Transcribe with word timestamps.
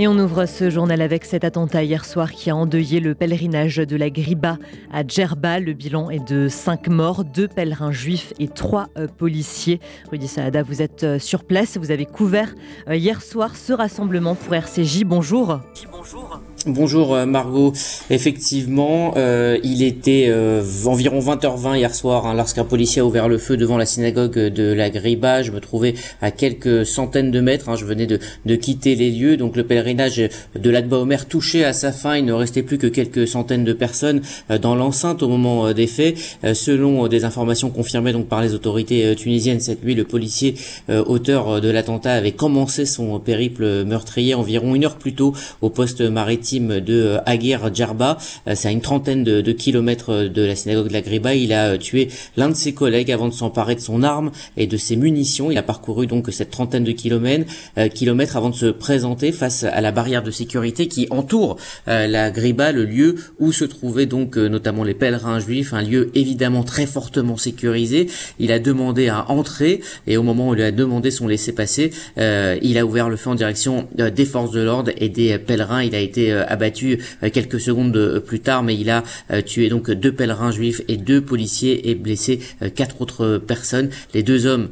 Et 0.00 0.06
on 0.06 0.16
ouvre 0.16 0.46
ce 0.46 0.70
journal 0.70 1.02
avec 1.02 1.24
cet 1.24 1.42
attentat 1.42 1.82
hier 1.82 2.04
soir 2.04 2.30
qui 2.30 2.50
a 2.50 2.54
endeuillé 2.54 3.00
le 3.00 3.16
pèlerinage 3.16 3.78
de 3.78 3.96
la 3.96 4.10
Griba 4.10 4.56
à 4.92 5.04
Djerba. 5.04 5.58
Le 5.58 5.72
bilan 5.72 6.08
est 6.08 6.24
de 6.24 6.46
5 6.48 6.86
morts, 6.86 7.24
2 7.24 7.48
pèlerins 7.48 7.90
juifs 7.90 8.32
et 8.38 8.46
3 8.46 8.90
euh, 8.96 9.08
policiers. 9.08 9.80
Rudy 10.08 10.28
Saada, 10.28 10.62
vous 10.62 10.82
êtes 10.82 11.02
euh, 11.02 11.18
sur 11.18 11.42
place, 11.42 11.78
vous 11.78 11.90
avez 11.90 12.06
couvert 12.06 12.54
euh, 12.88 12.94
hier 12.94 13.20
soir 13.20 13.56
ce 13.56 13.72
rassemblement 13.72 14.36
pour 14.36 14.54
RCJ. 14.54 15.02
Bonjour. 15.02 15.58
Bonjour. 15.90 16.42
Bonjour 16.66 17.14
euh, 17.14 17.24
Margot. 17.24 17.72
Effectivement, 18.10 19.14
euh, 19.16 19.58
il 19.62 19.84
était 19.84 20.26
euh, 20.28 20.64
environ 20.86 21.20
20h20 21.20 21.76
hier 21.76 21.94
soir 21.94 22.26
hein, 22.26 22.34
lorsqu'un 22.34 22.64
policier 22.64 23.00
a 23.00 23.04
ouvert 23.04 23.28
le 23.28 23.38
feu 23.38 23.56
devant 23.56 23.76
la 23.76 23.86
synagogue 23.86 24.36
de 24.36 24.72
la 24.72 24.90
Griba. 24.90 25.42
Je 25.44 25.52
me 25.52 25.60
trouvais 25.60 25.94
à 26.20 26.32
quelques 26.32 26.84
centaines 26.84 27.30
de 27.30 27.40
mètres. 27.40 27.68
Hein, 27.68 27.76
je 27.76 27.84
venais 27.84 28.06
de, 28.06 28.56
quitter 28.56 28.96
les 28.96 29.10
lieux. 29.10 29.36
Donc 29.36 29.56
le 29.56 29.62
pèlerinage 29.62 30.16
de 30.16 30.70
l'Akba 30.70 30.96
Omer 30.96 31.26
touchait 31.26 31.62
à 31.62 31.72
sa 31.72 31.92
fin. 31.92 32.16
Il 32.16 32.24
ne 32.24 32.32
restait 32.32 32.64
plus 32.64 32.78
que 32.78 32.88
quelques 32.88 33.28
centaines 33.28 33.64
de 33.64 33.72
personnes 33.72 34.20
dans 34.60 34.74
l'enceinte 34.74 35.22
au 35.22 35.28
moment 35.28 35.72
des 35.72 35.86
faits. 35.86 36.16
selon 36.54 37.06
des 37.06 37.24
informations 37.24 37.70
confirmées 37.70 38.12
donc 38.12 38.26
par 38.26 38.42
les 38.42 38.54
autorités 38.54 39.14
tunisiennes 39.14 39.60
cette 39.60 39.84
nuit, 39.84 39.94
le 39.94 40.04
policier 40.04 40.56
auteur 40.88 41.60
de 41.60 41.70
l'attentat 41.70 42.14
avait 42.14 42.32
commencé 42.32 42.84
son 42.84 43.20
périple 43.20 43.84
meurtrier 43.84 44.34
environ 44.34 44.74
une 44.74 44.84
heure 44.84 44.96
plus 44.96 45.14
tôt 45.14 45.34
au 45.60 45.70
poste 45.70 46.00
maritime 46.00 46.47
de 46.56 46.94
euh, 46.94 47.18
Aguirre 47.26 47.74
Djerba. 47.74 48.18
Euh, 48.46 48.54
c'est 48.54 48.68
à 48.68 48.70
une 48.70 48.80
trentaine 48.80 49.22
de, 49.24 49.52
kilomètres 49.52 50.24
de 50.24 50.42
la 50.42 50.56
synagogue 50.56 50.88
de 50.88 50.92
la 50.92 51.02
Griba. 51.02 51.34
Il 51.34 51.52
a 51.52 51.72
euh, 51.72 51.76
tué 51.76 52.08
l'un 52.36 52.48
de 52.48 52.54
ses 52.54 52.72
collègues 52.72 53.12
avant 53.12 53.28
de 53.28 53.34
s'emparer 53.34 53.74
de 53.74 53.80
son 53.80 54.02
arme 54.02 54.30
et 54.56 54.66
de 54.66 54.76
ses 54.76 54.96
munitions. 54.96 55.50
Il 55.50 55.58
a 55.58 55.62
parcouru 55.62 56.06
donc 56.06 56.28
cette 56.30 56.50
trentaine 56.50 56.84
de 56.84 56.92
kilomètres, 56.92 57.46
kilomètres 57.94 58.36
avant 58.36 58.50
de 58.50 58.54
se 58.54 58.66
présenter 58.66 59.32
face 59.32 59.64
à 59.64 59.80
la 59.80 59.92
barrière 59.92 60.22
de 60.22 60.30
sécurité 60.30 60.88
qui 60.88 61.06
entoure 61.10 61.56
la 61.86 62.30
Griba, 62.30 62.72
le 62.72 62.84
lieu 62.84 63.16
où 63.38 63.52
se 63.52 63.64
trouvaient 63.64 64.06
donc 64.06 64.36
notamment 64.36 64.84
les 64.84 64.94
pèlerins 64.94 65.40
juifs, 65.40 65.72
un 65.72 65.82
lieu 65.82 66.10
évidemment 66.14 66.62
très 66.62 66.86
fortement 66.86 67.36
sécurisé. 67.36 68.08
Il 68.38 68.52
a 68.52 68.58
demandé 68.58 69.08
à 69.08 69.30
entrer 69.30 69.80
et 70.06 70.16
au 70.16 70.22
moment 70.22 70.50
où 70.50 70.54
il 70.54 70.62
a 70.62 70.70
demandé 70.70 71.10
son 71.10 71.26
laissez-passer, 71.26 71.90
il 72.16 72.78
a 72.78 72.86
ouvert 72.86 73.08
le 73.08 73.16
feu 73.16 73.30
en 73.30 73.34
direction 73.34 73.88
des 73.96 74.24
forces 74.24 74.52
de 74.52 74.60
l'ordre 74.60 74.92
et 74.96 75.08
des 75.08 75.38
pèlerins. 75.38 75.82
Il 75.82 75.94
a 75.94 76.00
été 76.00 76.32
euh, 76.32 76.37
abattu 76.46 77.00
euh, 77.22 77.30
quelques 77.30 77.60
secondes 77.60 77.96
euh, 77.96 78.20
plus 78.20 78.40
tard, 78.40 78.62
mais 78.62 78.76
il 78.76 78.90
a 78.90 79.02
tué 79.44 79.68
donc 79.68 79.90
deux 79.90 80.12
pèlerins 80.12 80.50
juifs 80.50 80.82
et 80.88 80.96
deux 80.96 81.20
policiers 81.20 81.90
et 81.90 81.94
blessé 81.94 82.40
quatre 82.74 83.00
autres 83.00 83.38
personnes. 83.38 83.90
Les 84.14 84.22
deux 84.22 84.46
hommes 84.46 84.68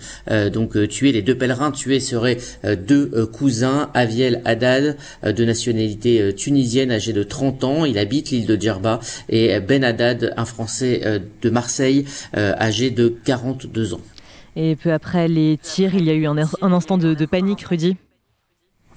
donc 0.53 0.89
tués, 0.89 1.13
les 1.13 1.23
deux 1.23 1.35
pèlerins 1.35 1.71
tués 1.71 2.01
seraient 2.01 2.39
deux 2.65 3.27
cousins, 3.27 3.91
Aviel 3.95 4.43
Haddad, 4.45 4.97
de 5.25 5.45
nationalité 5.45 6.35
tunisienne, 6.35 6.91
âgé 6.91 7.13
de 7.13 7.23
30 7.23 7.65
ans. 7.65 7.85
Il 7.85 7.99
habite 7.99 8.31
l'île 8.31 8.47
de 8.47 8.61
Djerba 8.61 9.01
et 9.29 9.59
Ben 9.61 9.85
Haddad, 9.85 10.35
un 10.37 10.45
Français 10.45 11.21
de 11.43 11.51
Marseille, 11.51 12.05
âgé 12.35 12.91
de 12.91 13.15
42 13.25 13.95
ans. 13.95 14.01
Et 14.57 14.75
peu 14.75 14.93
après 14.93 15.29
les 15.29 15.59
tirs, 15.59 15.95
il 15.95 16.05
y 16.05 16.11
a 16.11 16.15
eu 16.15 16.27
un, 16.27 16.39
instant 16.63 16.99
de, 16.99 17.15
de 17.15 17.27
panique, 17.27 17.63
Rudy 17.63 17.97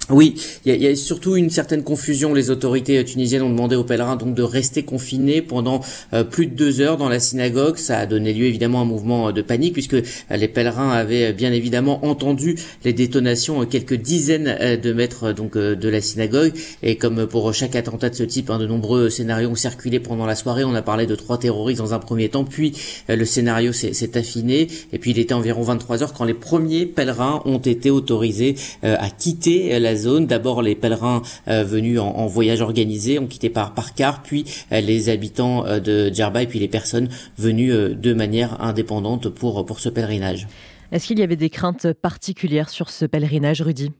oui, 0.09 0.35
il 0.65 0.75
y, 0.75 0.88
a, 0.88 0.95
surtout 0.95 1.35
une 1.35 1.52
certaine 1.52 1.83
confusion. 1.83 2.33
Les 2.33 2.49
autorités 2.49 3.03
tunisiennes 3.05 3.43
ont 3.43 3.49
demandé 3.49 3.75
aux 3.75 3.83
pèlerins 3.83 4.16
donc 4.16 4.33
de 4.33 4.41
rester 4.41 4.81
confinés 4.81 5.43
pendant 5.43 5.81
euh, 6.13 6.23
plus 6.23 6.47
de 6.47 6.55
deux 6.55 6.81
heures 6.81 6.97
dans 6.97 7.09
la 7.09 7.19
synagogue. 7.19 7.77
Ça 7.77 7.99
a 7.99 8.05
donné 8.07 8.33
lieu 8.33 8.45
évidemment 8.45 8.79
à 8.79 8.81
un 8.81 8.85
mouvement 8.85 9.27
euh, 9.27 9.31
de 9.31 9.43
panique 9.43 9.73
puisque 9.73 9.93
euh, 9.93 10.03
les 10.31 10.47
pèlerins 10.47 10.89
avaient 10.89 11.31
bien 11.31 11.51
évidemment 11.51 12.03
entendu 12.07 12.55
les 12.83 12.93
détonations 12.93 13.66
quelques 13.66 13.93
dizaines 13.93 14.79
de 14.81 14.93
mètres 14.93 15.31
donc 15.31 15.55
de 15.57 15.89
la 15.89 16.01
synagogue. 16.01 16.53
Et 16.81 16.95
comme 16.95 17.27
pour 17.27 17.53
chaque 17.53 17.75
attentat 17.75 18.09
de 18.09 18.16
ce 18.16 18.23
type, 18.23 18.49
hein, 18.49 18.57
de 18.57 18.66
nombreux 18.66 19.09
scénarios 19.09 19.49
ont 19.49 19.55
circulé 19.55 19.99
pendant 19.99 20.25
la 20.25 20.35
soirée. 20.35 20.63
On 20.63 20.73
a 20.73 20.81
parlé 20.81 21.05
de 21.05 21.16
trois 21.16 21.38
terroristes 21.38 21.79
dans 21.79 21.94
un 21.94 21.99
premier 21.99 22.29
temps, 22.29 22.45
puis 22.45 22.73
le 23.07 23.25
scénario 23.25 23.73
s'est 23.73 24.17
affiné. 24.17 24.67
Et 24.94 24.97
puis 24.97 25.11
il 25.11 25.19
était 25.19 25.34
environ 25.34 25.61
23 25.61 26.03
heures 26.03 26.13
quand 26.13 26.25
les 26.25 26.34
premiers 26.34 26.85
pèlerins 26.85 27.41
ont 27.45 27.59
été 27.59 27.89
autorisés 27.89 28.55
à 28.81 29.09
quitter 29.09 29.78
la 29.79 29.95
zone. 29.99 30.25
D'abord 30.25 30.61
les 30.61 30.75
pèlerins 30.75 31.21
euh, 31.47 31.63
venus 31.63 31.99
en, 31.99 32.25
voyage 32.27 32.61
organisé 32.61 33.19
ont 33.19 33.27
quitté 33.27 33.49
par, 33.49 33.73
par 33.73 33.93
car, 33.93 34.23
puis 34.23 34.45
euh, 34.71 34.81
les 34.81 35.09
habitants 35.09 35.65
euh, 35.65 35.79
de 35.79 36.13
Djerba 36.13 36.43
et 36.43 36.47
puis 36.47 36.59
les 36.59 36.67
personnes 36.67 37.09
venues 37.37 37.71
de 37.95 38.13
manière 38.13 38.61
indépendante 38.61 39.29
pour, 39.29 39.65
pour 39.65 39.79
ce 39.79 39.89
pèlerinage. 39.89 40.47
Est-ce 40.91 41.05
qu'il 41.05 41.19
y 41.19 41.23
avait 41.23 41.35
des 41.35 41.49
craintes 41.49 41.93
particulières 41.93 42.69
sur 42.69 42.89
ce 42.89 43.05
pèlerinage, 43.05 43.61
Rudy 43.61 43.91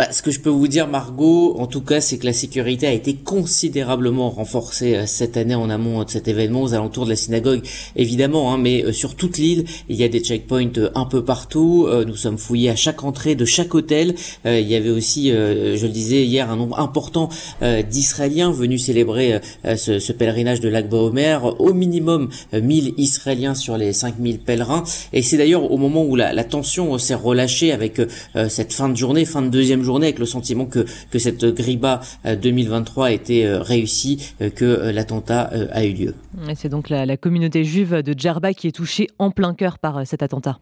bah, 0.00 0.08
ce 0.12 0.22
que 0.22 0.30
je 0.30 0.40
peux 0.40 0.48
vous 0.48 0.66
dire, 0.66 0.88
Margot, 0.88 1.56
en 1.58 1.66
tout 1.66 1.82
cas, 1.82 2.00
c'est 2.00 2.16
que 2.16 2.24
la 2.24 2.32
sécurité 2.32 2.86
a 2.86 2.92
été 2.92 3.12
considérablement 3.12 4.30
renforcée 4.30 4.96
euh, 4.96 5.04
cette 5.04 5.36
année 5.36 5.54
en 5.54 5.68
amont 5.68 6.04
de 6.04 6.08
cet 6.08 6.26
événement 6.26 6.62
aux 6.62 6.72
alentours 6.72 7.04
de 7.04 7.10
la 7.10 7.16
synagogue, 7.16 7.60
évidemment, 7.96 8.50
hein, 8.50 8.56
mais 8.56 8.82
euh, 8.82 8.92
sur 8.92 9.14
toute 9.14 9.36
l'île, 9.36 9.66
il 9.90 9.96
y 9.96 10.02
a 10.02 10.08
des 10.08 10.20
checkpoints 10.20 10.78
euh, 10.78 10.88
un 10.94 11.04
peu 11.04 11.22
partout. 11.22 11.86
nous 12.06 12.16
sommes 12.16 12.38
fouillés 12.38 12.70
à 12.70 12.76
chaque 12.76 13.04
entrée 13.04 13.34
de 13.34 13.44
chaque 13.44 13.74
hôtel. 13.74 14.14
il 14.46 14.66
y 14.66 14.74
avait 14.74 14.88
aussi, 14.88 15.28
je 15.30 15.82
le 15.82 15.92
disais 15.92 16.24
hier, 16.24 16.50
un 16.50 16.56
nombre 16.56 16.78
important 16.78 17.28
d'Israéliens 17.60 18.50
venus 18.50 18.86
célébrer 18.86 19.40
ce, 19.64 19.98
ce, 19.98 20.12
pèlerinage 20.12 20.60
de 20.60 20.68
l'Akba 20.68 20.96
Omer. 20.96 21.60
Au 21.60 21.74
minimum 21.74 22.28
1000 22.52 22.94
Israéliens 22.96 23.54
sur 23.54 23.76
les 23.76 23.92
5000 23.92 24.38
pèlerins. 24.38 24.84
Et 25.12 25.22
c'est 25.22 25.36
d'ailleurs 25.36 25.70
au 25.70 25.76
moment 25.76 26.04
où 26.04 26.16
la, 26.16 26.32
la 26.32 26.44
tension 26.44 26.96
s'est 26.98 27.14
relâchée 27.14 27.72
avec 27.72 28.00
cette 28.48 28.72
fin 28.72 28.88
de 28.88 28.96
journée, 28.96 29.24
fin 29.24 29.42
de 29.42 29.48
deuxième 29.48 29.82
journée, 29.82 29.89
avec 29.96 30.18
le 30.18 30.26
sentiment 30.26 30.66
que, 30.66 30.84
que 31.10 31.18
cette 31.18 31.44
Griba 31.44 32.00
2023 32.24 33.06
a 33.06 33.10
été 33.10 33.46
euh, 33.46 33.60
réussie, 33.60 34.32
euh, 34.40 34.50
que 34.50 34.64
euh, 34.64 34.92
l'attentat 34.92 35.50
a 35.72 35.84
eu 35.84 35.92
lieu. 35.92 36.14
C'est 36.54 36.68
donc 36.68 36.88
la, 36.88 37.06
la 37.06 37.16
communauté 37.16 37.64
juive 37.64 38.02
de 38.02 38.14
Djerba 38.16 38.54
qui 38.54 38.68
est 38.68 38.72
touchée 38.72 39.08
en 39.18 39.30
plein 39.30 39.54
cœur 39.54 39.78
par 39.78 40.06
cet 40.06 40.22
attentat. 40.22 40.60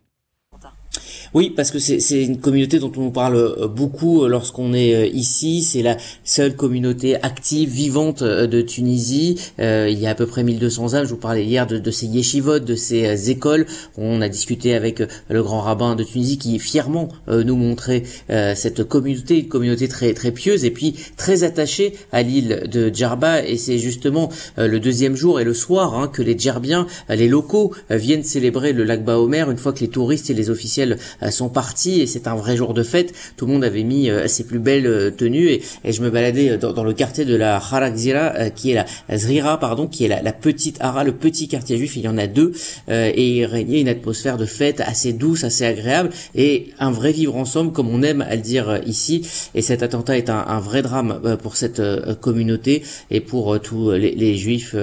Oui, 1.35 1.53
parce 1.55 1.71
que 1.71 1.79
c'est 1.79 2.23
une 2.23 2.39
communauté 2.39 2.79
dont 2.79 2.93
on 2.97 3.11
parle 3.11 3.37
euh, 3.37 3.69
beaucoup 3.69 4.25
euh, 4.25 4.29
lorsqu'on 4.29 4.73
est 4.73 4.95
euh, 4.95 5.07
ici. 5.07 5.63
C'est 5.63 5.83
la 5.83 5.99
seule 6.25 6.57
communauté 6.57 7.17
active, 7.17 7.69
vivante 7.69 8.23
de 8.23 8.61
Tunisie. 8.63 9.39
il 9.59 9.99
y 9.99 10.07
a 10.07 10.11
à 10.11 10.15
peu 10.15 10.27
près 10.27 10.43
1200 10.43 10.95
âmes. 10.95 11.05
Je 11.05 11.11
vous 11.11 11.17
parlais 11.17 11.45
hier 11.45 11.67
de, 11.67 11.91
ces 11.91 12.07
yeshivot, 12.07 12.61
de 12.61 12.75
ces 12.75 13.31
écoles. 13.31 13.67
On 13.99 14.23
a 14.23 14.29
discuté 14.29 14.75
avec 14.75 15.03
le 15.29 15.43
grand 15.43 15.61
rabbin 15.61 15.97
de 15.97 16.05
Tunisie 16.05 16.39
qui 16.39 16.59
fièrement 16.59 17.09
nous 17.29 17.57
montrait 17.57 18.03
cette 18.29 18.85
communauté, 18.85 19.41
une 19.41 19.49
communauté 19.49 19.89
très 19.89 20.13
très 20.15 20.33
pieuse 20.33 20.65
et 20.65 20.71
puis 20.71 20.95
très 21.17 21.45
attachée 21.45 21.95
à 22.13 22.23
l'île 22.23 22.65
de 22.71 22.93
Djerba. 22.93 23.45
Et 23.45 23.57
c'est 23.57 23.79
justement 23.79 24.31
le 24.57 24.79
deuxième 24.79 25.17
jour 25.17 25.41
et 25.41 25.45
le 25.45 25.55
soir 25.55 25.95
hein, 25.95 26.09
que 26.09 26.23
les 26.23 26.39
Djerbiens, 26.39 26.87
les 27.09 27.29
locaux, 27.29 27.73
viennent 27.91 28.25
célébrer 28.25 28.73
le 28.73 28.85
lac 28.85 29.05
Baomer 29.05 29.45
une 29.51 29.59
fois 29.59 29.73
que 29.73 29.81
les 29.81 29.89
touristes 29.89 30.31
et 30.31 30.35
les 30.35 30.51
officiels 30.51 30.99
euh, 31.18 31.18
sont 31.31 31.49
partis 31.49 32.01
et 32.01 32.07
c'est 32.07 32.27
un 32.27 32.37
vrai 32.37 32.57
jour 32.57 32.75
de 32.75 32.83
fête. 32.83 33.13
Tout 33.37 33.47
le 33.47 33.53
monde 33.53 33.65
avait 33.65 33.83
mis 33.83 34.11
euh, 34.11 34.27
ses 34.29 34.45
plus 34.45 34.59
belles 34.59 34.87
euh, 34.87 35.11
tenues 35.11 35.49
et, 35.49 35.63
et 35.85 35.93
je 35.93 36.03
me 36.03 36.11
baladais 36.11 36.57
dans, 36.59 36.85
le 36.85 36.93
quartier 36.93 37.25
de 37.25 37.35
la 37.35 37.57
Harakzira 37.57 38.51
qui 38.51 38.71
est 38.71 38.75
la 38.75 39.19
Zrira 39.19 39.59
pardon, 39.59 39.87
qui 39.87 40.05
est 40.05 40.09
la, 40.09 40.33
petite 40.33 40.79
Hara, 40.81 41.05
le 41.05 41.13
petit 41.13 41.49
quartier 41.49 41.77
juif. 41.77 41.97
Il 41.97 42.03
y 42.03 42.09
en 42.09 42.19
a 42.19 42.27
deux 42.27 42.53
et 42.89 43.39
il 43.39 43.45
régnait 43.45 43.81
une 43.81 43.89
atmosphère 43.89 44.37
de 44.37 44.47
fête 44.47 44.81
assez 44.81 45.13
douce, 45.13 45.45
assez 45.45 45.65
agréable 45.65 46.11
et 46.35 46.69
un 46.79 46.91
vrai 46.91 47.13
vivre 47.13 47.37
ensemble 47.37 47.73
comme 47.73 47.89
on 47.89 48.03
aime 48.03 48.23
à 48.23 48.37
le 48.37 48.43
dire 48.43 48.81
ici. 48.87 49.27
Et 49.55 49.63
cet 49.63 49.83
attentat 49.83 50.17
est 50.17 50.31
un, 50.31 50.61
vrai 50.61 50.83
drame 50.83 51.21
pour 51.43 51.57
cette 51.57 51.83
communauté 52.21 52.83
et 53.11 53.21
pour 53.21 53.61
tous 53.61 53.91
les, 53.93 54.37
juifs 54.37 54.75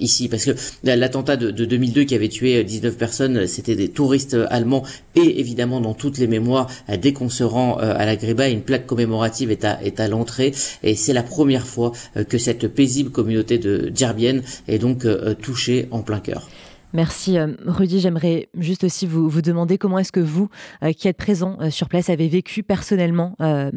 ici 0.00 0.28
parce 0.28 0.44
que 0.44 0.52
l'attentat 0.82 1.36
de, 1.36 1.50
de 1.50 1.64
2002 1.64 2.04
qui 2.04 2.14
avait 2.14 2.28
tué 2.28 2.64
19 2.64 2.96
personnes, 2.96 3.46
c'était 3.46 3.76
des 3.76 3.88
touristes 3.88 4.36
allemands 4.50 4.84
et 5.14 5.40
évidemment 5.40 5.73
dans 5.80 5.94
toutes 5.94 6.18
les 6.18 6.26
mémoires 6.26 6.68
dès 7.00 7.12
qu'on 7.12 7.28
se 7.28 7.44
rend 7.44 7.78
euh, 7.78 7.94
à 7.96 8.06
la 8.06 8.16
Griba, 8.16 8.48
une 8.48 8.62
plaque 8.62 8.86
commémorative 8.86 9.50
est 9.50 9.64
à, 9.64 9.82
est 9.82 10.00
à 10.00 10.08
l'entrée 10.08 10.52
et 10.82 10.94
c'est 10.94 11.12
la 11.12 11.22
première 11.22 11.66
fois 11.66 11.92
euh, 12.16 12.24
que 12.24 12.38
cette 12.38 12.68
paisible 12.68 13.10
communauté 13.10 13.58
de 13.58 13.92
Djerbienne 13.94 14.42
est 14.68 14.78
donc 14.78 15.04
euh, 15.04 15.34
touchée 15.34 15.88
en 15.90 16.02
plein 16.02 16.20
cœur. 16.20 16.48
Merci 16.92 17.38
Rudy. 17.66 17.98
J'aimerais 17.98 18.48
juste 18.56 18.84
aussi 18.84 19.04
vous, 19.06 19.28
vous 19.28 19.42
demander 19.42 19.78
comment 19.78 19.98
est-ce 19.98 20.12
que 20.12 20.20
vous, 20.20 20.48
qui 20.96 21.08
êtes 21.08 21.16
présent 21.16 21.58
sur 21.68 21.88
place, 21.88 22.08
avez 22.08 22.28
vécu 22.28 22.62
personnellement 22.62 23.34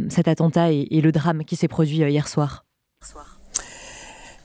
cet 0.10 0.28
attentat 0.28 0.72
et, 0.72 0.88
et, 0.92 1.02
le 1.02 1.12
drame 1.12 1.44
qui 1.44 1.56
s'est 1.56 1.68
produit 1.68 1.98
hier 1.98 2.28
soir. 2.28 2.64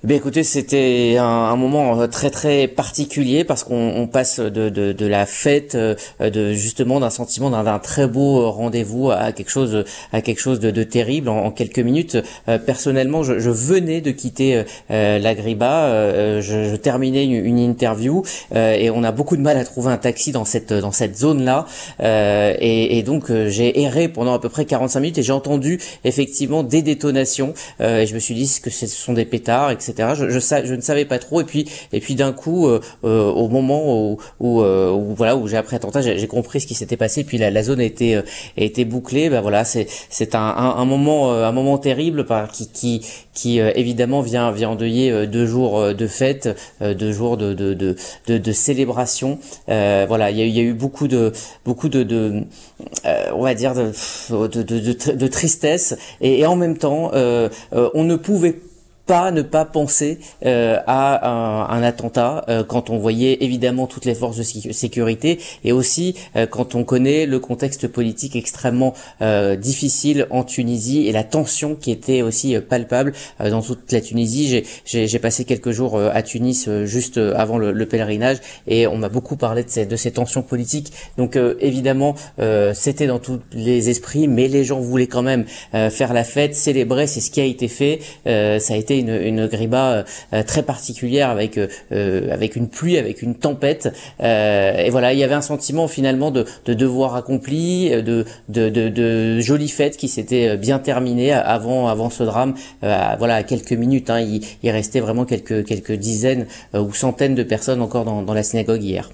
Ben 0.05 0.17
écoutez, 0.17 0.43
c'était 0.43 1.17
un, 1.21 1.55
moment 1.55 2.01
euh, 2.01 2.09
très 2.09 2.31
très 2.31 2.67
particulier 2.67 3.45
parce 3.45 3.63
qu'on 3.63 4.09
passe 4.13 4.41
de, 4.41 4.69
de, 4.69 4.91
de, 4.91 5.07
la 5.07 5.27
fête, 5.27 5.77
euh, 5.77 5.95
de 6.19 6.53
justement 6.55 6.99
d'un 6.99 7.09
sentiment 7.09 7.51
d'un 7.51 7.79
très 7.79 8.09
beau 8.09 8.51
rendez-vous 8.51 9.13
à 9.13 9.31
quelque 9.31 9.51
chose 9.51 9.85
à 10.13 10.21
quelque 10.21 10.41
chose 10.41 10.59
de, 10.59 10.73
de 10.73 10.83
terrible 10.83 11.29
en, 11.29 11.53
quelques 11.53 11.79
minutes. 11.79 12.19
Euh, 12.49 12.59
personnellement, 12.59 13.23
je, 13.23 13.39
je, 13.39 13.51
venais 13.51 14.01
de 14.01 14.11
quitter 14.11 14.65
euh, 14.91 15.21
l'Agriba, 15.21 16.41
je, 16.41 16.65
je, 16.65 16.75
terminais 16.75 17.25
une, 17.25 17.47
une 17.47 17.61
interview 17.61 18.25
et 18.57 18.91
on 18.91 19.05
a 19.05 19.13
beaucoup 19.13 19.37
de 19.37 19.43
mal 19.43 19.57
à 19.57 19.65
trouver 19.65 19.93
un 19.93 19.99
taxi 19.99 20.33
dans 20.33 20.45
cette 20.45 20.73
dans 20.73 20.91
cette 20.91 21.17
zone 21.17 21.45
là 21.45 21.67
et, 22.01 22.99
et, 22.99 23.03
donc 23.05 23.31
j'ai 23.47 23.83
erré 23.83 24.09
pendant 24.09 24.35
à 24.35 24.41
peu 24.41 24.49
près 24.49 24.65
45 24.65 24.99
minutes 24.99 25.19
et 25.19 25.23
j'ai 25.23 25.33
entendu 25.33 25.79
effectivement 26.03 26.65
des 26.65 26.83
détonations 26.83 27.55
et 27.79 28.05
je 28.07 28.15
me 28.15 28.19
suis 28.19 28.35
dit 28.35 28.51
que 28.61 28.71
ce 28.71 28.87
sont 28.89 29.13
des 29.13 29.25
pétards, 29.25 29.71
etc. 29.71 29.92
Je, 29.97 30.75
ne 30.75 30.81
savais 30.81 31.05
pas 31.05 31.19
trop. 31.19 31.41
Et 31.41 31.45
puis 31.45 31.69
et 31.93 32.01
puis 32.01 32.15
d'un 32.15 32.33
coup 32.33 32.67
euh, 32.67 32.81
euh, 33.05 33.31
au 33.31 33.49
moment 33.49 34.11
où, 34.11 34.19
où, 34.41 34.61
euh, 34.61 34.91
voilà 35.17 35.37
où 35.37 35.47
j'ai 35.49 35.57
appris 35.57 35.77
attentat 35.77 36.01
j'ai 36.03 36.27
compris 36.27 36.61
ce 36.61 36.67
qui 36.67 36.75
s'était 36.75 36.97
passé. 36.97 37.25
Puis 37.25 37.39
la, 37.39 37.63
zone 37.63 37.81
a 37.81 37.85
été 37.85 38.85
bouclée. 38.85 39.31
Bah 39.31 39.41
voilà 39.41 39.65
c'est 39.65 40.35
un, 40.35 40.85
moment 40.85 41.33
un 41.33 41.53
moment 41.53 41.79
terrible 41.79 42.27
qui 42.53 43.59
évidemment 43.59 44.21
vient 44.21 44.51
vient 44.51 44.71
endeuiller 44.71 45.27
deux 45.27 45.47
jours 45.47 45.95
de 45.95 46.07
fête 46.07 46.49
deux 46.81 47.13
jours 47.13 47.37
de 47.37 48.53
célébration. 48.53 49.39
Voilà 49.67 50.31
il 50.31 50.49
y 50.49 50.61
a, 50.61 50.63
eu 50.63 50.75
beaucoup 50.75 51.09
de 51.09 51.33
beaucoup 51.65 51.89
de, 51.89 52.43
on 53.33 53.43
va 53.43 53.55
dire 53.55 53.75
de 53.75 55.27
tristesse. 55.27 55.97
Et, 56.21 56.41
et, 56.41 56.47
en 56.47 56.57
même 56.57 56.79
temps 56.79 57.11
on 57.73 58.05
ne 58.05 58.17
pouvait 58.17 58.53
pas 58.53 58.72
ne 59.09 59.43
pas 59.43 59.65
penser 59.65 60.19
euh, 60.47 60.79
à 60.87 61.29
un, 61.29 61.69
un 61.69 61.83
attentat 61.83 62.45
euh, 62.49 62.65
quand 62.65 62.91
on 62.91 62.99
voyait 62.99 63.39
évidemment 63.45 63.87
toutes 63.87 64.05
les 64.05 64.15
forces 64.15 64.39
de 64.39 64.43
sécurité 64.73 65.39
et 65.65 65.73
aussi 65.73 66.17
euh, 66.37 66.47
quand 66.47 66.75
on 66.75 66.85
connaît 66.85 67.27
le 67.27 67.39
contexte 67.39 67.89
politique 67.89 68.37
extrêmement 68.37 68.95
difficile 69.59 70.27
en 70.31 70.45
Tunisie 70.45 71.07
et 71.07 71.13
la 71.13 71.25
tension 71.25 71.75
qui 71.75 71.91
était 71.91 72.23
aussi 72.23 72.59
palpable 72.59 73.13
dans 73.39 73.63
toute 73.63 73.91
la 73.93 74.01
Tunisie. 74.01 74.65
J'ai 74.85 75.19
passé 75.19 75.45
quelques 75.45 75.71
jours 75.71 75.99
à 75.99 76.23
Tunis 76.23 76.69
juste 76.85 77.19
avant 77.19 77.59
le, 77.59 77.73
le, 77.73 77.87
pèlerinage 77.87 78.39
et 78.67 78.87
on 78.87 78.97
m'a 78.97 79.09
beaucoup 79.09 79.37
parlé 79.37 79.65
de 79.65 79.71
ces, 79.71 79.87
de 79.87 79.97
ces 79.97 80.13
tensions 80.13 80.43
politiques. 80.43 80.93
Donc 81.19 81.39
évidemment 81.61 82.15
c'était 82.75 83.07
dans 83.07 83.19
tous 83.19 83.41
les 83.53 83.91
esprits, 83.91 84.29
mais 84.29 84.49
les 84.49 84.65
gens 84.65 84.81
voulaient 84.81 85.07
quand 85.07 85.23
même 85.23 85.45
faire 85.73 86.13
la 86.13 86.25
fête, 86.25 86.55
célébrer. 86.55 87.07
C'est 87.07 87.21
ce 87.21 87.31
qui 87.31 87.41
a 87.41 87.45
été 87.45 87.69
fait. 87.69 88.01
ça 88.25 88.75
a 88.75 88.77
été 88.77 89.02
une, 89.03 89.15
une 89.15 89.47
griba 89.47 90.05
euh, 90.33 90.43
très 90.43 90.63
particulière 90.63 91.31
avec 91.31 91.59
euh, 91.59 92.33
avec 92.33 92.57
une 92.57 92.69
pluie, 92.69 92.99
avec 92.99 93.23
une 93.23 93.35
tempête. 93.35 93.93
Euh, 94.21 94.77
et 94.79 94.91
voilà, 94.91 95.13
il 95.13 95.19
y 95.19 95.25
avait 95.25 95.35
un 95.35 95.43
sentiment 95.43 95.89
finalement 95.89 96.31
de, 96.31 96.45
de 96.65 96.75
devoir 96.75 97.15
accompli, 97.17 97.91
de, 97.91 98.25
de, 98.49 98.69
de, 98.69 98.89
de 98.89 99.41
jolies 99.41 99.69
fêtes 99.69 99.97
qui 99.97 100.09
s'étaient 100.09 100.57
bien 100.57 100.79
terminées 100.79 101.33
avant 101.33 101.89
avant 101.89 102.11
ce 102.11 102.23
drame. 102.23 102.55
voilà, 102.81 103.37
à 103.37 103.43
quelques 103.43 103.73
minutes, 103.73 104.11
hein, 104.11 104.21
il, 104.21 104.43
il 104.63 104.71
restait 104.71 105.01
vraiment 105.01 105.25
quelques 105.25 105.65
quelques 105.65 105.93
dizaines 105.93 106.47
ou 106.75 106.93
centaines 106.93 107.35
de 107.35 107.43
personnes 107.43 107.83
encore 107.83 108.05
dans, 108.05 108.23
dans 108.23 108.35
la 108.35 108.43
synagogue 108.43 108.83
hier. 108.83 109.11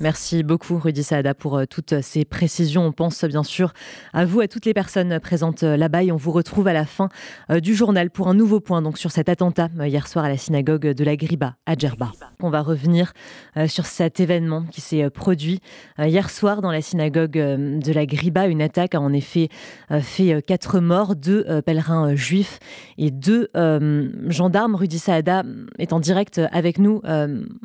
Merci 0.00 0.42
beaucoup 0.42 0.76
Rudy 0.78 1.04
Saada 1.04 1.34
pour 1.34 1.56
euh, 1.56 1.66
toutes 1.66 2.00
ces 2.02 2.24
précisions. 2.24 2.84
On 2.84 2.90
pense 2.90 3.24
bien 3.24 3.44
sûr 3.44 3.72
à 4.12 4.24
vous, 4.24 4.40
à 4.40 4.48
toutes 4.48 4.66
les 4.66 4.74
personnes 4.74 5.20
présentes 5.20 5.62
euh, 5.62 5.76
là-bas 5.76 6.02
et 6.02 6.10
on 6.10 6.16
vous 6.16 6.32
retrouve 6.32 6.66
à 6.66 6.72
la 6.72 6.84
fin 6.84 7.08
euh, 7.48 7.60
du 7.60 7.76
journal 7.76 8.10
pour 8.10 8.26
un 8.26 8.34
nouveau 8.34 8.58
point 8.58 8.82
donc 8.82 8.98
sur 8.98 9.12
cet 9.12 9.28
attentat 9.28 9.68
hier 9.78 10.08
soir 10.08 10.24
à 10.24 10.28
la 10.28 10.36
synagogue 10.36 10.88
de 10.88 11.04
la 11.04 11.14
Griba 11.14 11.54
à 11.64 11.76
Djerba. 11.76 12.10
On 12.42 12.50
va 12.50 12.60
revenir 12.60 13.12
sur 13.66 13.86
cet 13.86 14.20
événement 14.20 14.64
qui 14.70 14.80
s'est 14.80 15.08
produit 15.10 15.60
hier 15.98 16.28
soir 16.28 16.60
dans 16.60 16.72
la 16.72 16.82
synagogue 16.82 17.32
de 17.32 17.92
la 17.92 18.06
Griba. 18.06 18.46
Une 18.46 18.60
attaque 18.60 18.94
a 18.94 19.00
en 19.00 19.12
effet 19.12 19.48
fait 20.00 20.42
quatre 20.42 20.80
morts, 20.80 21.16
deux 21.16 21.62
pèlerins 21.62 22.14
juifs 22.14 22.58
et 22.98 23.10
deux 23.10 23.48
gendarmes. 24.28 24.74
Rudy 24.74 24.98
Saada 24.98 25.42
est 25.78 25.92
en 25.92 26.00
direct 26.00 26.40
avec 26.52 26.78
nous 26.78 27.00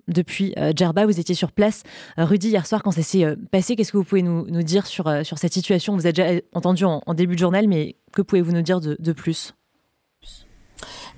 depuis 0.08 0.54
Djerba. 0.76 1.06
Vous 1.06 1.20
étiez 1.20 1.36
sur 1.36 1.52
place 1.52 1.84
Rudy, 2.25 2.50
hier 2.50 2.66
soir, 2.66 2.83
quand 2.83 2.92
ça 2.92 3.01
s'est 3.01 3.24
euh, 3.24 3.36
passé, 3.51 3.75
qu'est-ce 3.75 3.92
que 3.92 3.98
vous 3.98 4.04
pouvez 4.04 4.21
nous, 4.21 4.63
dire 4.63 4.88
sur, 4.88 5.07
euh, 5.07 5.24
sur 5.24 5.38
cette 5.38 5.54
situation? 5.54 5.95
Vous 5.95 6.06
avez 6.06 6.13
déjà 6.13 6.42
entendu 6.54 6.83
en, 6.86 7.01
début 7.13 7.36
de 7.36 7.39
journal, 7.39 7.68
mais 7.68 7.95
que 8.12 8.21
pouvez-vous 8.21 8.51
nous 8.51 8.62
dire 8.62 8.80
de 8.81 9.13
plus? 9.13 9.54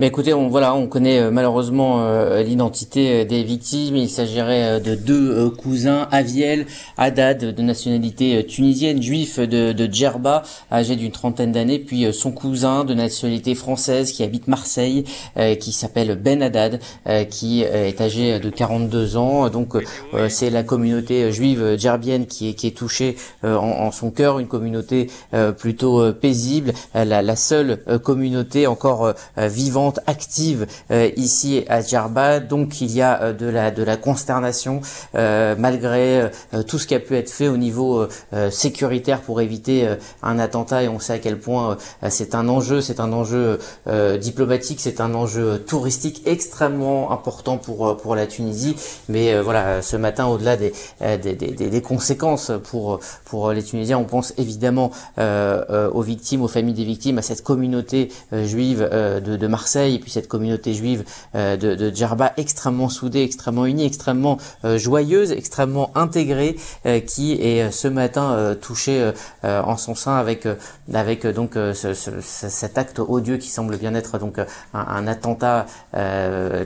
Écoutez, 0.07 0.33
on 0.33 0.47
voilà, 0.47 0.73
on 0.73 0.87
connaît 0.87 1.19
euh, 1.19 1.31
malheureusement 1.31 2.01
euh, 2.01 2.41
l'identité 2.41 3.21
euh, 3.21 3.25
des 3.25 3.43
victimes. 3.43 3.95
Il 3.95 4.09
s'agirait 4.09 4.79
de 4.79 4.95
deux 4.95 5.49
cousins, 5.49 6.07
Aviel, 6.11 6.65
Haddad, 6.97 7.53
de 7.53 7.61
nationalité 7.61 8.45
tunisienne, 8.45 9.01
juif 9.01 9.37
de, 9.37 9.73
de 9.73 9.93
Djerba, 9.93 10.43
âgé 10.71 10.95
d'une 10.95 11.11
trentaine 11.11 11.51
d'années, 11.51 11.77
puis 11.77 12.11
son 12.13 12.31
cousin 12.31 12.83
de 12.83 12.93
nationalité 12.93 13.53
française 13.53 14.11
qui 14.11 14.23
habite 14.23 14.47
Marseille, 14.47 15.03
qui 15.59 15.71
s'appelle 15.71 16.15
Ben 16.15 16.41
Haddad, 16.41 16.79
qui 17.29 17.61
est 17.61 17.99
âgé 18.01 18.39
de 18.39 18.49
42 18.49 19.17
ans. 19.17 19.49
Donc 19.49 19.73
c'est 20.29 20.49
la 20.49 20.63
communauté 20.63 21.31
juive 21.31 21.77
djerbienne 21.77 22.25
qui 22.25 22.49
est, 22.49 22.53
qui 22.53 22.67
est 22.67 22.77
touchée 22.77 23.15
en, 23.43 23.91
son 23.91 24.11
cœur, 24.11 24.39
une 24.39 24.47
communauté 24.47 25.09
plutôt 25.57 26.13
paisible, 26.13 26.73
la, 26.93 27.21
la 27.21 27.35
seule 27.35 27.79
communauté 28.03 28.67
encore 28.67 29.13
vivante 29.37 29.90
active 30.07 30.67
euh, 30.91 31.09
ici 31.15 31.63
à 31.67 31.81
Djerba. 31.81 32.39
Donc 32.39 32.81
il 32.81 32.91
y 32.91 33.01
a 33.01 33.21
euh, 33.21 33.33
de 33.33 33.47
la 33.47 33.71
de 33.71 33.83
la 33.83 33.97
consternation 33.97 34.81
euh, 35.15 35.55
malgré 35.57 36.29
tout 36.67 36.79
ce 36.79 36.87
qui 36.87 36.95
a 36.95 36.99
pu 36.99 37.15
être 37.15 37.29
fait 37.29 37.47
au 37.47 37.57
niveau 37.57 38.07
sécuritaire 38.49 39.21
pour 39.21 39.41
éviter 39.41 39.87
un 40.21 40.39
attentat 40.39 40.83
et 40.83 40.87
on 40.87 40.99
sait 40.99 41.13
à 41.13 41.19
quel 41.19 41.39
point 41.39 41.77
c'est 42.09 42.35
un 42.35 42.47
enjeu, 42.47 42.81
c'est 42.81 42.99
un 42.99 43.11
enjeu 43.13 43.59
diplomatique, 44.19 44.79
c'est 44.79 45.01
un 45.01 45.13
enjeu 45.13 45.59
touristique 45.59 46.23
extrêmement 46.25 47.11
important 47.11 47.57
pour 47.57 47.97
pour 47.97 48.15
la 48.15 48.27
Tunisie. 48.27 48.75
Mais 49.09 49.39
voilà, 49.39 49.81
ce 49.81 49.95
matin 49.97 50.27
au-delà 50.27 50.57
des 50.57 50.73
des, 51.01 51.81
conséquences 51.81 52.51
pour 52.63 52.99
pour 53.25 53.51
les 53.51 53.63
Tunisiens, 53.63 53.97
on 53.97 54.05
pense 54.05 54.33
évidemment 54.37 54.91
aux 55.17 56.01
victimes, 56.01 56.43
aux 56.43 56.47
familles 56.47 56.75
des 56.75 56.85
victimes, 56.85 57.17
à 57.17 57.21
cette 57.21 57.43
communauté 57.43 58.11
juive 58.31 58.87
de 58.91 59.47
Marseille 59.47 59.70
et 59.75 59.99
puis 59.99 60.11
cette 60.11 60.27
communauté 60.27 60.73
juive 60.73 61.03
euh, 61.35 61.57
de, 61.57 61.75
de 61.75 61.93
Djerba 61.93 62.33
extrêmement 62.37 62.89
soudée, 62.89 63.23
extrêmement 63.23 63.65
unie, 63.65 63.85
extrêmement 63.85 64.37
euh, 64.65 64.77
joyeuse, 64.77 65.31
extrêmement 65.31 65.91
intégrée, 65.95 66.57
euh, 66.85 66.99
qui 66.99 67.33
est 67.33 67.71
ce 67.71 67.87
matin 67.87 68.55
touchée 68.61 69.11
en 69.43 69.77
son 69.77 69.95
sein 69.95 70.15
avec 70.15 70.47
avec 70.93 71.25
donc 71.25 71.53
ce, 71.55 71.93
cet 71.93 72.77
acte 72.77 72.99
odieux 72.99 73.37
qui 73.37 73.49
semble 73.49 73.77
bien 73.77 73.93
être 73.95 74.17
donc 74.17 74.39
un, 74.39 74.45
un 74.73 75.07
attentat 75.07 75.65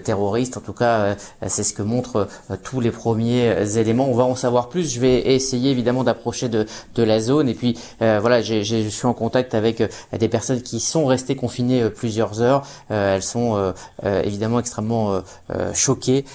terroriste. 0.04 0.58
En 0.58 0.62
tout 0.62 0.74
cas, 0.74 1.16
c'est 1.48 1.64
ce 1.64 1.74
que 1.74 1.82
montrent 1.82 2.28
tous 2.64 2.80
les 2.80 2.92
premiers 2.92 3.78
éléments. 3.78 4.08
On 4.10 4.16
va 4.16 4.24
en 4.24 4.36
savoir 4.36 4.70
plus. 4.70 4.94
Je 4.94 5.00
vais 5.00 5.34
essayer 5.34 5.72
évidemment 5.72 6.04
d'approcher 6.04 6.50
de, 6.50 6.66
de 6.96 7.04
la 7.04 7.20
zone 7.20 7.50
et 7.50 7.54
puis 7.54 7.78
voilà, 8.00 8.42
je 8.42 8.90
suis 8.90 9.08
en 9.08 9.14
contact 9.14 9.54
avec 9.54 9.84
des 10.18 10.30
personnes 10.30 10.62
qui 10.62 10.80
sont 10.80 11.06
restées 11.06 11.36
confinées 11.36 11.90
plusieurs 11.90 12.42
heures. 12.42 12.66
Euh, 12.96 13.16
elles 13.16 13.24
sont 13.24 13.56
euh, 13.56 13.72
euh, 14.04 14.22
évidemment 14.24 14.60
extrêmement 14.60 15.22
choquées 15.74 16.26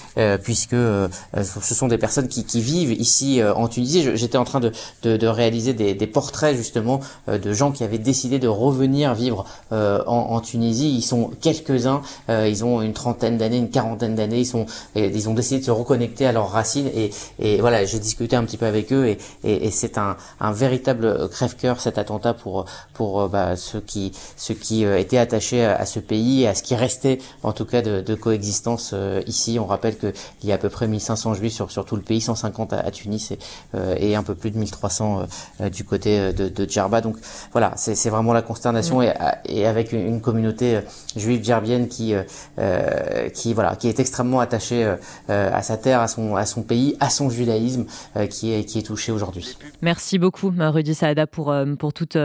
puisque 0.43 0.75
ce 0.75 1.73
sont 1.75 1.87
des 1.87 1.97
personnes 1.97 2.27
qui, 2.27 2.45
qui 2.45 2.61
vivent 2.61 2.91
ici 2.91 3.41
en 3.43 3.67
Tunisie. 3.67 4.15
J'étais 4.15 4.37
en 4.37 4.43
train 4.43 4.59
de, 4.59 4.71
de, 5.03 5.17
de 5.17 5.27
réaliser 5.27 5.73
des, 5.73 5.93
des, 5.93 6.07
portraits 6.07 6.55
justement 6.55 6.99
de 7.27 7.53
gens 7.53 7.71
qui 7.71 7.83
avaient 7.83 7.97
décidé 7.97 8.39
de 8.39 8.47
revenir 8.47 9.13
vivre 9.13 9.45
en, 9.71 10.05
en, 10.07 10.39
Tunisie. 10.41 10.93
Ils 10.95 11.01
sont 11.01 11.31
quelques-uns, 11.41 12.01
ils 12.29 12.63
ont 12.63 12.81
une 12.81 12.93
trentaine 12.93 13.37
d'années, 13.37 13.57
une 13.57 13.69
quarantaine 13.69 14.15
d'années. 14.15 14.41
Ils 14.41 14.65
ils 14.95 15.29
ont 15.29 15.33
décidé 15.33 15.59
de 15.59 15.65
se 15.65 15.71
reconnecter 15.71 16.25
à 16.25 16.31
leurs 16.31 16.49
racines 16.49 16.89
et, 16.93 17.11
et 17.39 17.59
voilà, 17.59 17.85
j'ai 17.85 17.99
discuté 17.99 18.35
un 18.35 18.43
petit 18.43 18.57
peu 18.57 18.65
avec 18.65 18.91
eux 18.91 19.07
et, 19.07 19.17
et, 19.43 19.67
et 19.67 19.71
c'est 19.71 19.97
un, 19.97 20.17
un, 20.39 20.51
véritable 20.51 21.29
crève-cœur 21.29 21.79
cet 21.79 21.97
attentat 21.97 22.33
pour 22.33 22.65
pour 22.93 23.29
bah, 23.29 23.55
ceux 23.55 23.81
qui 23.81 24.11
ceux 24.37 24.53
qui 24.53 24.83
étaient 24.83 25.17
attachés 25.17 25.65
à, 25.65 25.85
ce 25.85 25.99
pays 25.99 26.47
ce 26.55 26.63
qui 26.63 26.75
restait 26.75 27.19
en 27.43 27.53
tout 27.53 27.65
cas 27.65 27.81
de, 27.81 28.01
de 28.01 28.15
coexistence 28.15 28.91
euh, 28.93 29.21
ici. 29.27 29.57
On 29.59 29.65
rappelle 29.65 29.97
qu'il 29.97 30.13
y 30.43 30.51
a 30.51 30.55
à 30.55 30.57
peu 30.57 30.69
près 30.69 30.87
1500 30.87 31.33
juifs 31.35 31.53
sur, 31.53 31.71
sur 31.71 31.85
tout 31.85 31.95
le 31.95 32.01
pays, 32.01 32.21
150 32.21 32.73
à, 32.73 32.91
Tunis 32.91 33.31
et, 33.31 33.39
euh, 33.75 33.95
et, 33.97 34.15
un 34.15 34.23
peu 34.23 34.35
plus 34.35 34.51
de 34.51 34.57
1300 34.57 35.27
euh, 35.61 35.69
du 35.69 35.83
côté 35.83 36.33
de, 36.33 36.49
de 36.49 36.69
Djerba. 36.69 37.01
Donc 37.01 37.17
voilà, 37.51 37.73
c'est 37.75 38.09
vraiment 38.09 38.33
la 38.33 38.41
consternation 38.41 39.01
et, 39.01 39.13
et, 39.45 39.65
avec 39.65 39.91
une, 39.91 40.21
communauté 40.21 40.81
juive 41.15 41.43
djerbienne 41.43 41.87
qui, 41.87 42.13
qui, 43.33 43.53
voilà, 43.53 43.75
qui 43.75 43.87
est 43.87 43.99
extrêmement 43.99 44.39
attachée 44.39 44.95
à 45.27 45.61
sa 45.63 45.77
terre, 45.77 45.99
à 46.01 46.07
son, 46.07 46.35
à 46.35 46.45
son 46.45 46.61
pays, 46.61 46.95
à 46.99 47.09
son 47.09 47.29
judaïsme 47.29 47.85
qui, 48.29 48.53
est, 48.53 48.65
qui 48.65 48.79
est 48.79 48.83
touché 48.83 49.11
aujourd'hui. 49.11 49.57
Merci 49.81 50.19
beaucoup 50.19 50.53
Rudy 50.55 50.93
Saada 50.93 51.25
pour, 51.25 51.53
pour 51.79 51.93
toute 51.93 52.17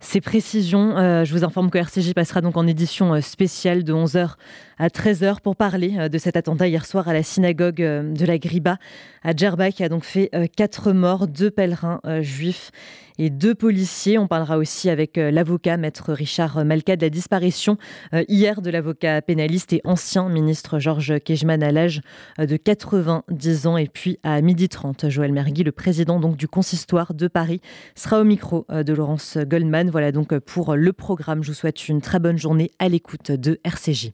ces 0.00 0.20
précisions. 0.20 0.96
Euh, 0.96 1.24
je 1.24 1.32
vous 1.32 1.44
informe 1.44 1.70
que 1.70 1.78
RCJ 1.78 2.12
passera 2.12 2.40
donc 2.40 2.56
en 2.56 2.66
édition 2.66 3.14
euh, 3.14 3.20
spéciale 3.20 3.84
de 3.84 3.92
11h 3.92 4.34
à 4.78 4.88
13h 4.88 5.40
pour 5.40 5.56
parler 5.56 5.94
euh, 5.98 6.08
de 6.08 6.18
cet 6.18 6.36
attentat 6.36 6.68
hier 6.68 6.84
soir 6.84 7.08
à 7.08 7.12
la 7.12 7.22
synagogue 7.22 7.76
de 7.76 8.26
la 8.26 8.38
Griba 8.38 8.78
à 9.22 9.32
Djerba 9.34 9.70
qui 9.70 9.82
a 9.82 9.88
donc 9.88 10.04
fait 10.04 10.30
quatre 10.56 10.92
morts, 10.92 11.26
deux 11.26 11.50
pèlerins 11.50 12.00
juifs 12.20 12.70
et 13.18 13.30
deux 13.30 13.54
policiers. 13.54 14.18
On 14.18 14.26
parlera 14.26 14.58
aussi 14.58 14.90
avec 14.90 15.16
l'avocat 15.16 15.76
maître 15.76 16.12
Richard 16.12 16.64
Malka 16.64 16.96
de 16.96 17.02
la 17.02 17.10
disparition 17.10 17.78
hier 18.28 18.62
de 18.62 18.70
l'avocat 18.70 19.22
pénaliste 19.22 19.72
et 19.72 19.80
ancien 19.84 20.28
ministre 20.28 20.78
Georges 20.78 21.18
Kejman 21.24 21.62
à 21.62 21.72
l'âge 21.72 22.00
de 22.38 22.56
90 22.56 23.66
ans. 23.66 23.76
Et 23.76 23.88
puis 23.88 24.18
à 24.22 24.40
12h30, 24.40 25.08
Joël 25.08 25.32
Mergui, 25.32 25.62
le 25.62 25.72
président 25.72 26.20
donc 26.20 26.36
du 26.36 26.48
consistoire 26.48 27.14
de 27.14 27.28
Paris, 27.28 27.60
sera 27.94 28.20
au 28.20 28.24
micro 28.24 28.66
de 28.70 28.92
Laurence 28.92 29.38
Goldman. 29.38 29.90
Voilà 29.90 30.12
donc 30.12 30.38
pour 30.38 30.74
le 30.74 30.92
programme. 30.92 31.42
Je 31.42 31.48
vous 31.48 31.54
souhaite 31.54 31.88
une 31.88 32.00
très 32.00 32.18
bonne 32.18 32.38
journée 32.38 32.70
à 32.78 32.88
l'écoute 32.88 33.30
de 33.30 33.60
RCJ. 33.64 34.12